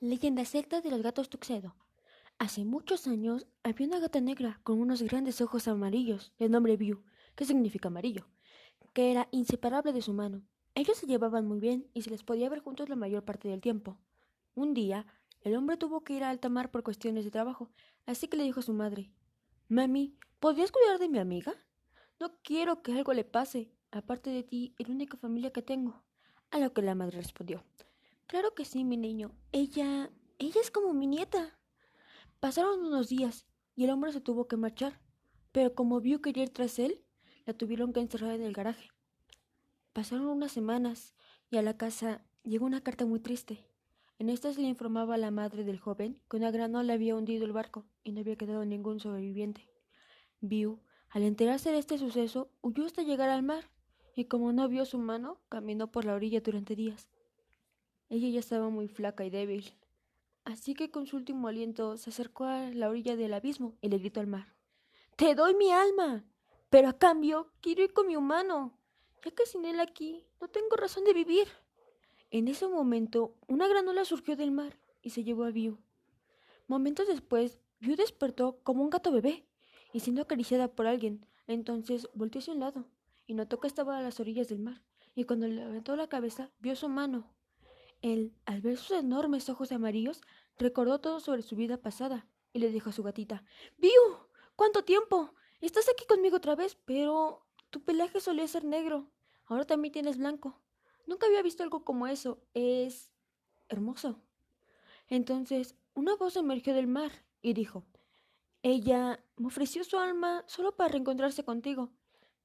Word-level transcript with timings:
Leyenda 0.00 0.44
secta 0.44 0.80
de 0.80 0.90
los 0.92 1.02
gatos 1.02 1.28
Tuxedo. 1.28 1.74
Hace 2.38 2.64
muchos 2.64 3.08
años 3.08 3.48
había 3.64 3.88
una 3.88 3.98
gata 3.98 4.20
negra 4.20 4.60
con 4.62 4.80
unos 4.80 5.02
grandes 5.02 5.40
ojos 5.40 5.66
amarillos, 5.66 6.32
de 6.38 6.48
nombre 6.48 6.76
View, 6.76 7.02
que 7.34 7.44
significa 7.44 7.88
amarillo, 7.88 8.28
que 8.92 9.10
era 9.10 9.26
inseparable 9.32 9.92
de 9.92 10.00
su 10.00 10.12
mano. 10.12 10.42
Ellos 10.76 10.96
se 10.98 11.08
llevaban 11.08 11.48
muy 11.48 11.58
bien 11.58 11.90
y 11.94 12.02
se 12.02 12.10
les 12.10 12.22
podía 12.22 12.48
ver 12.48 12.60
juntos 12.60 12.88
la 12.88 12.94
mayor 12.94 13.24
parte 13.24 13.48
del 13.48 13.60
tiempo. 13.60 13.98
Un 14.54 14.72
día, 14.72 15.04
el 15.40 15.56
hombre 15.56 15.76
tuvo 15.76 16.04
que 16.04 16.12
ir 16.12 16.22
a 16.22 16.30
alta 16.30 16.48
mar 16.48 16.70
por 16.70 16.84
cuestiones 16.84 17.24
de 17.24 17.32
trabajo, 17.32 17.68
así 18.06 18.28
que 18.28 18.36
le 18.36 18.44
dijo 18.44 18.60
a 18.60 18.62
su 18.62 18.74
madre 18.74 19.10
Mami, 19.68 20.16
¿podrías 20.38 20.70
cuidar 20.70 21.00
de 21.00 21.08
mi 21.08 21.18
amiga? 21.18 21.54
No 22.20 22.38
quiero 22.44 22.82
que 22.82 22.92
algo 22.92 23.14
le 23.14 23.24
pase. 23.24 23.72
Aparte 23.90 24.30
de 24.30 24.44
ti, 24.44 24.76
es 24.78 24.86
la 24.86 24.94
única 24.94 25.16
familia 25.16 25.50
que 25.50 25.62
tengo. 25.62 26.04
A 26.52 26.60
lo 26.60 26.72
que 26.72 26.82
la 26.82 26.94
madre 26.94 27.16
respondió 27.16 27.64
Claro 28.28 28.54
que 28.54 28.66
sí, 28.66 28.84
mi 28.84 28.98
niño. 28.98 29.32
Ella... 29.52 30.10
ella 30.38 30.60
es 30.60 30.70
como 30.70 30.92
mi 30.92 31.06
nieta. 31.06 31.58
Pasaron 32.40 32.84
unos 32.84 33.08
días 33.08 33.46
y 33.74 33.84
el 33.84 33.90
hombre 33.90 34.12
se 34.12 34.20
tuvo 34.20 34.46
que 34.46 34.58
marchar, 34.58 35.00
pero 35.50 35.74
como 35.74 36.02
vio 36.02 36.20
quería 36.20 36.42
ir 36.42 36.50
tras 36.50 36.78
él, 36.78 37.02
la 37.46 37.54
tuvieron 37.54 37.94
que 37.94 38.00
encerrar 38.00 38.34
en 38.34 38.42
el 38.42 38.52
garaje. 38.52 38.90
Pasaron 39.94 40.26
unas 40.26 40.52
semanas 40.52 41.14
y 41.48 41.56
a 41.56 41.62
la 41.62 41.78
casa 41.78 42.22
llegó 42.42 42.66
una 42.66 42.82
carta 42.82 43.06
muy 43.06 43.18
triste. 43.18 43.64
En 44.18 44.28
esta 44.28 44.52
se 44.52 44.60
le 44.60 44.68
informaba 44.68 45.14
a 45.14 45.18
la 45.18 45.30
madre 45.30 45.64
del 45.64 45.78
joven 45.78 46.20
que 46.28 46.36
una 46.36 46.50
gran 46.50 46.74
ola 46.74 46.92
había 46.92 47.16
hundido 47.16 47.46
el 47.46 47.52
barco 47.52 47.86
y 48.04 48.12
no 48.12 48.20
había 48.20 48.36
quedado 48.36 48.62
ningún 48.66 49.00
sobreviviente. 49.00 49.70
View, 50.42 50.82
al 51.08 51.22
enterarse 51.22 51.72
de 51.72 51.78
este 51.78 51.96
suceso, 51.96 52.50
huyó 52.60 52.84
hasta 52.84 53.02
llegar 53.02 53.30
al 53.30 53.42
mar 53.42 53.70
y 54.14 54.26
como 54.26 54.52
no 54.52 54.68
vio 54.68 54.84
su 54.84 54.98
mano, 54.98 55.40
caminó 55.48 55.90
por 55.90 56.04
la 56.04 56.12
orilla 56.12 56.42
durante 56.42 56.76
días. 56.76 57.08
Ella 58.10 58.28
ya 58.30 58.40
estaba 58.40 58.70
muy 58.70 58.88
flaca 58.88 59.26
y 59.26 59.30
débil, 59.30 59.70
así 60.44 60.74
que 60.74 60.90
con 60.90 61.06
su 61.06 61.16
último 61.16 61.46
aliento 61.46 61.98
se 61.98 62.08
acercó 62.08 62.44
a 62.44 62.70
la 62.70 62.88
orilla 62.88 63.16
del 63.16 63.34
abismo 63.34 63.76
y 63.82 63.90
le 63.90 63.98
gritó 63.98 64.20
al 64.20 64.26
mar 64.26 64.54
Te 65.16 65.34
doy 65.34 65.54
mi 65.54 65.72
alma, 65.72 66.24
pero 66.70 66.88
a 66.88 66.98
cambio 66.98 67.52
quiero 67.60 67.82
ir 67.82 67.92
con 67.92 68.06
mi 68.06 68.16
humano, 68.16 68.78
ya 69.22 69.30
que 69.32 69.44
sin 69.44 69.66
él 69.66 69.78
aquí 69.78 70.24
no 70.40 70.48
tengo 70.48 70.76
razón 70.76 71.04
de 71.04 71.12
vivir. 71.12 71.48
En 72.30 72.48
ese 72.48 72.66
momento, 72.66 73.36
una 73.46 73.68
granola 73.68 74.06
surgió 74.06 74.36
del 74.36 74.52
mar 74.52 74.78
y 75.02 75.10
se 75.10 75.22
llevó 75.22 75.44
a 75.44 75.50
View. 75.50 75.76
Momentos 76.66 77.08
después, 77.08 77.60
View 77.78 77.96
despertó 77.96 78.58
como 78.62 78.82
un 78.82 78.90
gato 78.90 79.12
bebé 79.12 79.46
y 79.92 80.00
siendo 80.00 80.22
acariciada 80.22 80.68
por 80.68 80.86
alguien. 80.86 81.26
Entonces 81.46 82.08
volteó 82.14 82.38
hacia 82.38 82.54
un 82.54 82.60
lado 82.60 82.86
y 83.26 83.34
notó 83.34 83.60
que 83.60 83.66
estaba 83.66 83.98
a 83.98 84.02
las 84.02 84.18
orillas 84.18 84.48
del 84.48 84.60
mar. 84.60 84.82
Y 85.14 85.24
cuando 85.24 85.46
levantó 85.46 85.94
la 85.94 86.08
cabeza, 86.08 86.50
vio 86.58 86.74
su 86.74 86.88
mano 86.88 87.37
él, 88.02 88.34
al 88.46 88.60
ver 88.60 88.76
sus 88.76 88.96
enormes 88.96 89.48
ojos 89.48 89.72
amarillos, 89.72 90.20
recordó 90.58 91.00
todo 91.00 91.20
sobre 91.20 91.42
su 91.42 91.56
vida 91.56 91.76
pasada 91.78 92.26
y 92.52 92.58
le 92.58 92.70
dijo 92.70 92.90
a 92.90 92.92
su 92.92 93.02
gatita 93.02 93.44
Viu, 93.76 93.90
¿cuánto 94.56 94.84
tiempo? 94.84 95.34
Estás 95.60 95.88
aquí 95.88 96.06
conmigo 96.06 96.36
otra 96.36 96.54
vez, 96.54 96.76
pero 96.84 97.46
tu 97.70 97.82
pelaje 97.84 98.20
solía 98.20 98.46
ser 98.46 98.64
negro. 98.64 99.10
Ahora 99.46 99.64
también 99.64 99.92
tienes 99.92 100.18
blanco. 100.18 100.60
Nunca 101.06 101.26
había 101.26 101.42
visto 101.42 101.62
algo 101.62 101.84
como 101.84 102.06
eso. 102.06 102.38
Es 102.54 103.10
hermoso. 103.68 104.20
Entonces, 105.08 105.74
una 105.94 106.14
voz 106.16 106.36
emergió 106.36 106.74
del 106.74 106.86
mar 106.86 107.10
y 107.42 107.54
dijo 107.54 107.84
Ella 108.62 109.24
me 109.36 109.46
ofreció 109.46 109.84
su 109.84 109.98
alma 109.98 110.44
solo 110.46 110.76
para 110.76 110.90
reencontrarse 110.90 111.44
contigo, 111.44 111.90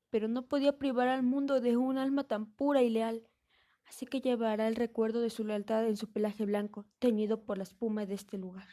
pero 0.09 0.27
no 0.27 0.47
podía 0.47 0.77
privar 0.77 1.07
al 1.07 1.23
mundo 1.23 1.61
de 1.61 1.77
un 1.77 1.97
alma 1.97 2.23
tan 2.23 2.45
pura 2.45 2.81
y 2.81 2.89
leal 2.89 3.27
así 3.94 4.08
que 4.08 4.22
llevará 4.22 4.67
el 4.67 4.75
recuerdo 4.75 5.22
de 5.22 5.30
su 5.30 5.44
lealtad 5.44 5.86
en 5.86 5.97
su 5.97 6.11
pelaje 6.11 6.45
blanco, 6.45 6.88
teñido 6.97 7.45
por 7.45 7.58
la 7.58 7.63
espuma 7.63 8.08
de 8.08 8.16
este 8.16 8.39
lugar. 8.39 8.67